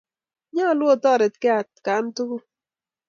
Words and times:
Nyalu 0.55 0.83
otaretkey 0.93 1.53
atkaan 1.59 2.05
tukul 2.15 2.43